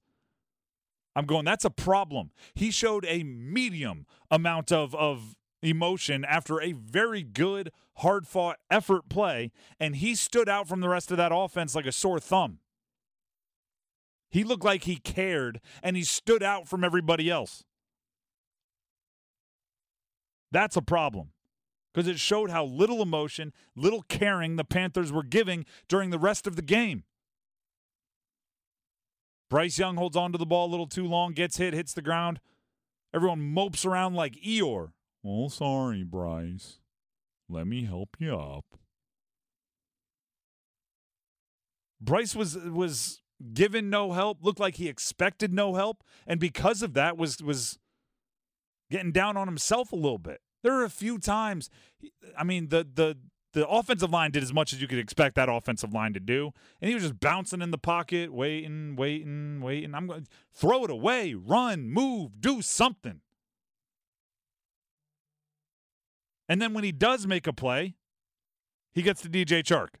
I'm 1.14 1.24
going, 1.24 1.46
that's 1.46 1.64
a 1.64 1.70
problem. 1.70 2.30
He 2.54 2.70
showed 2.70 3.06
a 3.08 3.22
medium 3.22 4.04
amount 4.30 4.70
of, 4.70 4.94
of 4.94 5.34
emotion 5.62 6.26
after 6.26 6.60
a 6.60 6.72
very 6.72 7.22
good, 7.22 7.72
hard 7.96 8.26
fought 8.26 8.58
effort 8.70 9.08
play, 9.08 9.50
and 9.80 9.96
he 9.96 10.14
stood 10.14 10.48
out 10.48 10.68
from 10.68 10.80
the 10.80 10.88
rest 10.90 11.10
of 11.10 11.16
that 11.16 11.32
offense 11.34 11.74
like 11.74 11.86
a 11.86 11.92
sore 11.92 12.20
thumb. 12.20 12.58
He 14.30 14.44
looked 14.44 14.64
like 14.64 14.84
he 14.84 14.96
cared 14.96 15.60
and 15.82 15.96
he 15.96 16.04
stood 16.04 16.42
out 16.42 16.68
from 16.68 16.84
everybody 16.84 17.30
else. 17.30 17.64
That's 20.56 20.74
a 20.74 20.80
problem 20.80 21.32
because 21.92 22.08
it 22.08 22.18
showed 22.18 22.48
how 22.48 22.64
little 22.64 23.02
emotion, 23.02 23.52
little 23.74 24.00
caring 24.00 24.56
the 24.56 24.64
Panthers 24.64 25.12
were 25.12 25.22
giving 25.22 25.66
during 25.86 26.08
the 26.08 26.18
rest 26.18 26.46
of 26.46 26.56
the 26.56 26.62
game. 26.62 27.04
Bryce 29.50 29.78
Young 29.78 29.96
holds 29.96 30.16
on 30.16 30.32
to 30.32 30.38
the 30.38 30.46
ball 30.46 30.66
a 30.66 30.70
little 30.70 30.86
too 30.86 31.04
long, 31.04 31.34
gets 31.34 31.58
hit, 31.58 31.74
hits 31.74 31.92
the 31.92 32.00
ground. 32.00 32.40
Everyone 33.12 33.42
mopes 33.42 33.84
around 33.84 34.14
like 34.14 34.32
Eeyore. 34.36 34.92
Oh, 35.22 35.48
sorry, 35.48 36.04
Bryce. 36.04 36.78
Let 37.50 37.66
me 37.66 37.84
help 37.84 38.16
you 38.18 38.34
up. 38.34 38.64
Bryce 42.00 42.34
was 42.34 42.56
was 42.56 43.20
given 43.52 43.90
no 43.90 44.12
help, 44.12 44.38
looked 44.42 44.58
like 44.58 44.76
he 44.76 44.88
expected 44.88 45.52
no 45.52 45.74
help, 45.74 46.02
and 46.26 46.40
because 46.40 46.80
of 46.80 46.94
that 46.94 47.18
was 47.18 47.42
was 47.42 47.78
getting 48.90 49.12
down 49.12 49.36
on 49.36 49.48
himself 49.48 49.92
a 49.92 49.96
little 49.96 50.16
bit. 50.16 50.40
There 50.66 50.74
are 50.74 50.84
a 50.84 50.90
few 50.90 51.20
times 51.20 51.70
I 52.36 52.42
mean 52.42 52.70
the 52.70 52.84
the 52.92 53.16
the 53.52 53.68
offensive 53.68 54.10
line 54.10 54.32
did 54.32 54.42
as 54.42 54.52
much 54.52 54.72
as 54.72 54.82
you 54.82 54.88
could 54.88 54.98
expect 54.98 55.36
that 55.36 55.48
offensive 55.48 55.94
line 55.94 56.12
to 56.12 56.20
do, 56.20 56.50
and 56.80 56.88
he 56.88 56.94
was 56.94 57.04
just 57.04 57.20
bouncing 57.20 57.62
in 57.62 57.70
the 57.70 57.78
pocket, 57.78 58.32
waiting, 58.32 58.96
waiting, 58.96 59.60
waiting. 59.62 59.94
I'm 59.94 60.08
going 60.08 60.24
to 60.24 60.28
throw 60.52 60.84
it 60.84 60.90
away, 60.90 61.34
run, 61.34 61.88
move, 61.88 62.32
do 62.40 62.60
something. 62.60 63.20
And 66.48 66.60
then 66.60 66.74
when 66.74 66.82
he 66.82 66.92
does 66.92 67.28
make 67.28 67.46
a 67.46 67.52
play, 67.52 67.94
he 68.92 69.02
gets 69.02 69.22
to 69.22 69.30
DJ 69.30 69.62
Chark. 69.62 70.00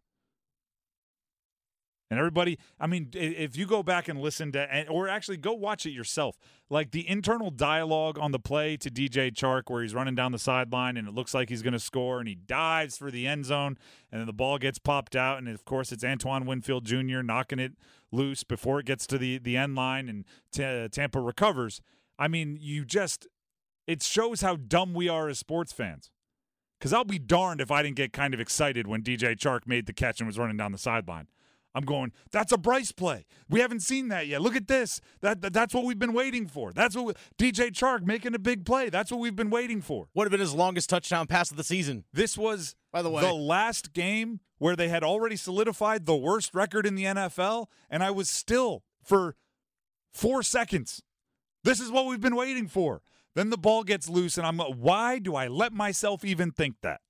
And 2.08 2.20
everybody, 2.20 2.58
I 2.78 2.86
mean, 2.86 3.08
if 3.14 3.56
you 3.56 3.66
go 3.66 3.82
back 3.82 4.06
and 4.06 4.20
listen 4.20 4.52
to, 4.52 4.88
or 4.88 5.08
actually 5.08 5.38
go 5.38 5.52
watch 5.52 5.86
it 5.86 5.90
yourself, 5.90 6.38
like 6.70 6.92
the 6.92 7.08
internal 7.08 7.50
dialogue 7.50 8.16
on 8.16 8.30
the 8.30 8.38
play 8.38 8.76
to 8.76 8.90
DJ 8.90 9.32
Chark, 9.32 9.62
where 9.66 9.82
he's 9.82 9.94
running 9.94 10.14
down 10.14 10.30
the 10.30 10.38
sideline 10.38 10.96
and 10.96 11.08
it 11.08 11.14
looks 11.14 11.34
like 11.34 11.48
he's 11.48 11.62
going 11.62 11.72
to 11.72 11.80
score, 11.80 12.20
and 12.20 12.28
he 12.28 12.36
dives 12.36 12.96
for 12.96 13.10
the 13.10 13.26
end 13.26 13.46
zone, 13.46 13.76
and 14.12 14.20
then 14.20 14.26
the 14.26 14.32
ball 14.32 14.58
gets 14.58 14.78
popped 14.78 15.16
out, 15.16 15.38
and 15.38 15.48
of 15.48 15.64
course 15.64 15.90
it's 15.90 16.04
Antoine 16.04 16.46
Winfield 16.46 16.84
Jr. 16.84 17.22
knocking 17.22 17.58
it 17.58 17.72
loose 18.12 18.44
before 18.44 18.78
it 18.78 18.86
gets 18.86 19.06
to 19.08 19.18
the 19.18 19.38
the 19.38 19.56
end 19.56 19.74
line, 19.74 20.08
and 20.08 20.24
t- 20.52 20.88
Tampa 20.88 21.20
recovers. 21.20 21.80
I 22.18 22.28
mean, 22.28 22.58
you 22.60 22.84
just, 22.84 23.26
it 23.86 24.02
shows 24.02 24.40
how 24.40 24.56
dumb 24.56 24.94
we 24.94 25.08
are 25.08 25.28
as 25.28 25.38
sports 25.38 25.72
fans. 25.72 26.10
Because 26.78 26.92
I'll 26.92 27.04
be 27.04 27.18
darned 27.18 27.60
if 27.60 27.70
I 27.70 27.82
didn't 27.82 27.96
get 27.96 28.12
kind 28.12 28.34
of 28.34 28.40
excited 28.40 28.86
when 28.86 29.02
DJ 29.02 29.34
Chark 29.36 29.66
made 29.66 29.86
the 29.86 29.94
catch 29.94 30.20
and 30.20 30.26
was 30.26 30.38
running 30.38 30.58
down 30.58 30.72
the 30.72 30.78
sideline. 30.78 31.28
I'm 31.76 31.84
going, 31.84 32.10
that's 32.32 32.52
a 32.52 32.56
Bryce 32.56 32.90
play. 32.90 33.26
We 33.50 33.60
haven't 33.60 33.80
seen 33.80 34.08
that 34.08 34.26
yet. 34.26 34.40
Look 34.40 34.56
at 34.56 34.66
this. 34.66 35.02
That, 35.20 35.42
that 35.42 35.52
that's 35.52 35.74
what 35.74 35.84
we've 35.84 35.98
been 35.98 36.14
waiting 36.14 36.46
for. 36.46 36.72
That's 36.72 36.96
what 36.96 37.04
we, 37.04 37.12
DJ 37.38 37.70
Chark 37.70 38.06
making 38.06 38.34
a 38.34 38.38
big 38.38 38.64
play. 38.64 38.88
That's 38.88 39.10
what 39.10 39.20
we've 39.20 39.36
been 39.36 39.50
waiting 39.50 39.82
for. 39.82 40.08
Would 40.14 40.24
have 40.24 40.30
been 40.30 40.40
his 40.40 40.54
longest 40.54 40.88
touchdown 40.88 41.26
pass 41.26 41.50
of 41.50 41.58
the 41.58 41.62
season. 41.62 42.04
This 42.14 42.38
was 42.38 42.74
by 42.92 43.02
the 43.02 43.10
way 43.10 43.20
the 43.20 43.34
last 43.34 43.92
game 43.92 44.40
where 44.56 44.74
they 44.74 44.88
had 44.88 45.04
already 45.04 45.36
solidified 45.36 46.06
the 46.06 46.16
worst 46.16 46.54
record 46.54 46.86
in 46.86 46.94
the 46.94 47.04
NFL, 47.04 47.66
and 47.90 48.02
I 48.02 48.10
was 48.10 48.30
still 48.30 48.82
for 49.04 49.36
four 50.14 50.42
seconds. 50.42 51.02
This 51.62 51.78
is 51.78 51.90
what 51.90 52.06
we've 52.06 52.22
been 52.22 52.36
waiting 52.36 52.68
for. 52.68 53.02
Then 53.34 53.50
the 53.50 53.58
ball 53.58 53.84
gets 53.84 54.08
loose, 54.08 54.38
and 54.38 54.46
I'm 54.46 54.58
why 54.58 55.18
do 55.18 55.36
I 55.36 55.46
let 55.46 55.74
myself 55.74 56.24
even 56.24 56.52
think 56.52 56.76
that? 56.80 57.02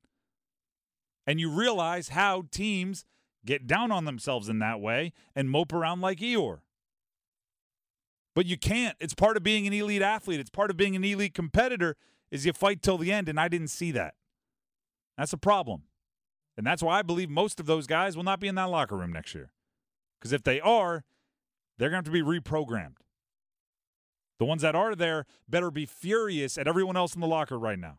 And 1.25 1.39
you 1.39 1.51
realize 1.51 2.09
how 2.09 2.47
teams 2.51 3.05
get 3.47 3.67
down 3.67 3.91
on 3.91 4.05
themselves 4.05 4.49
in 4.49 4.59
that 4.59 4.81
way 4.81 5.13
and 5.35 5.49
mope 5.49 5.73
around 5.73 6.01
like 6.01 6.19
Eeyore. 6.19 6.61
But 8.35 8.45
you 8.45 8.59
can't. 8.59 8.97
It's 9.01 9.15
part 9.15 9.39
of 9.39 9.43
being 9.43 9.67
an 9.67 9.73
elite 9.73 10.03
athlete. 10.03 10.41
It's 10.41 10.51
part 10.51 10.71
of 10.71 10.77
being 10.77 10.95
an 10.95 11.05
elite 11.05 11.33
competitor 11.33 11.97
is 12.31 12.45
you 12.45 12.53
fight 12.53 12.83
till 12.83 12.99
the 12.99 13.11
end 13.11 13.29
and 13.29 13.41
I 13.41 13.49
didn't 13.49 13.69
see 13.69 13.93
that. 13.93 14.15
That's 15.17 15.33
a 15.33 15.39
problem. 15.39 15.85
And 16.57 16.67
that's 16.67 16.83
why 16.83 16.99
I 16.99 17.03
believe 17.03 17.31
most 17.31 17.61
of 17.61 17.67
those 17.67 17.87
guys 17.87 18.17
will 18.17 18.25
not 18.25 18.41
be 18.41 18.49
in 18.49 18.55
that 18.57 18.65
locker 18.65 18.97
room 18.97 19.13
next 19.13 19.35
year. 19.35 19.53
Cuz 20.21 20.33
if 20.33 20.43
they 20.43 20.61
are, 20.61 21.05
they're 21.79 21.91
going 21.91 22.05
to 22.05 22.11
have 22.11 22.15
to 22.15 22.25
be 22.25 22.41
reprogrammed. 22.41 22.97
The 24.39 24.45
ones 24.45 24.63
that 24.63 24.75
are 24.75 24.95
there 24.95 25.25
better 25.49 25.71
be 25.71 25.87
furious 25.87 26.59
at 26.59 26.69
everyone 26.69 26.97
else 26.97 27.15
in 27.15 27.21
the 27.21 27.27
locker 27.27 27.59
right 27.59 27.79
now. 27.79 27.99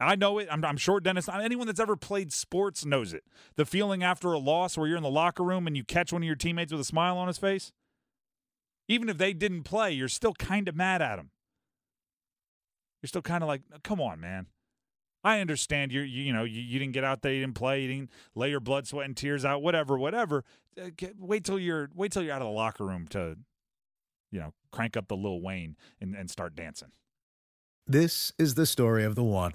I 0.00 0.16
know 0.16 0.38
it. 0.38 0.48
I'm, 0.50 0.64
I'm, 0.64 0.78
sure 0.78 0.98
Dennis, 0.98 1.28
anyone 1.28 1.66
that's 1.66 1.78
ever 1.78 1.94
played 1.94 2.32
sports 2.32 2.86
knows 2.86 3.12
it. 3.12 3.22
The 3.56 3.66
feeling 3.66 4.02
after 4.02 4.32
a 4.32 4.38
loss 4.38 4.78
where 4.78 4.88
you're 4.88 4.96
in 4.96 5.02
the 5.02 5.10
locker 5.10 5.44
room 5.44 5.66
and 5.66 5.76
you 5.76 5.84
catch 5.84 6.12
one 6.12 6.22
of 6.22 6.26
your 6.26 6.36
teammates 6.36 6.72
with 6.72 6.80
a 6.80 6.84
smile 6.84 7.18
on 7.18 7.26
his 7.26 7.36
face. 7.36 7.70
Even 8.88 9.08
if 9.08 9.18
they 9.18 9.34
didn't 9.34 9.64
play, 9.64 9.92
you're 9.92 10.08
still 10.08 10.32
kind 10.32 10.68
of 10.68 10.74
mad 10.74 11.02
at 11.02 11.16
them. 11.16 11.30
You're 13.02 13.08
still 13.08 13.22
kind 13.22 13.44
of 13.44 13.48
like, 13.48 13.62
come 13.84 14.00
on, 14.00 14.20
man. 14.20 14.46
I 15.22 15.40
understand 15.40 15.92
you 15.92 16.00
you 16.00 16.32
know 16.32 16.44
you, 16.44 16.62
you 16.62 16.78
didn't 16.78 16.94
get 16.94 17.04
out 17.04 17.22
there, 17.22 17.32
you 17.32 17.40
didn't 17.40 17.54
play, 17.54 17.82
you 17.82 17.88
didn't 17.88 18.10
lay 18.34 18.50
your 18.50 18.60
blood, 18.60 18.86
sweat, 18.86 19.06
and 19.06 19.16
tears 19.16 19.44
out, 19.44 19.62
whatever, 19.62 19.98
whatever. 19.98 20.44
Uh, 20.80 20.88
wait 21.18 21.44
till 21.44 21.58
you're 21.58 21.90
wait 21.94 22.10
till 22.12 22.22
you're 22.22 22.32
out 22.32 22.40
of 22.40 22.46
the 22.46 22.52
locker 22.52 22.86
room 22.86 23.06
to, 23.08 23.36
you 24.30 24.40
know, 24.40 24.54
crank 24.72 24.96
up 24.96 25.08
the 25.08 25.16
Lil 25.16 25.42
Wayne 25.42 25.76
and, 26.00 26.14
and 26.14 26.30
start 26.30 26.56
dancing. 26.56 26.92
This 27.86 28.32
is 28.38 28.54
the 28.54 28.66
story 28.66 29.04
of 29.04 29.14
the 29.14 29.24
one. 29.24 29.54